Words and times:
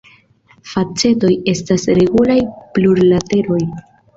Facetoj 0.69 1.31
estas 1.53 1.85
regulaj 1.99 2.41
plurlateroj. 2.79 3.63